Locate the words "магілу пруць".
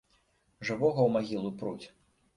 1.19-1.85